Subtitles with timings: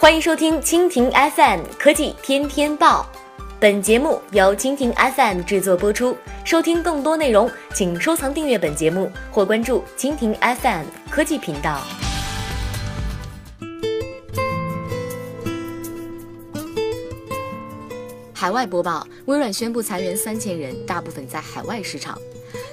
[0.00, 3.04] 欢迎收听蜻蜓 FM 科技天天报，
[3.58, 6.16] 本节目由蜻蜓 FM 制作播出。
[6.44, 11.82] 收听更多内容，请收藏订阅本节目或关注蜻蜓 FM 科技频道。
[18.32, 22.16] 海外播报：微软宣布裁员三千人，大部分在海外市场。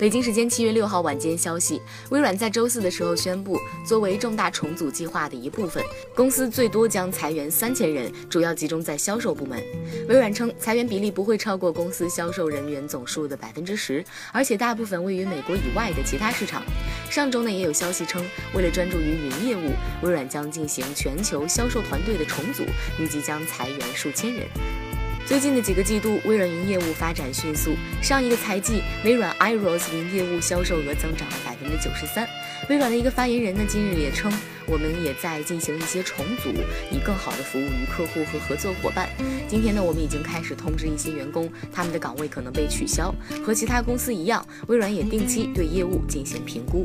[0.00, 1.78] 北京时间七月六号晚间消息，
[2.08, 9.62] 微软在周四的时候宣布，作为重大重组计划的一部分，公司最多将裁员三千人，主要集中在销售部门。
[10.08, 16.62] 微软称，裁员比例不会超过公司销售人员总数的百分之十，而且大部分位于美国以外的其他市场。
[17.10, 18.24] 上周呢，也有消息称，
[18.54, 22.62] 为了专注于云业务，微软将进行全球销售团队的重组，
[22.98, 24.46] 预计将裁员数千人。
[25.26, 27.76] 最近的几个季度，微软云业务发展迅速。
[28.02, 32.28] 上一个财季，微软 Iros 云业务销售额增长了百分之九十三。
[32.68, 34.32] 微软的一个发言人呢，今日也称，
[34.66, 36.50] 我们也在进行一些重组，
[36.90, 39.08] 以更好的服务于客户和合作伙伴。
[39.48, 43.14] 今天呢，我们已经开始通知一些员工，他们的岗位可能被取消。
[43.44, 46.84] 和其他公司一样，微软也定期对业务进行评估。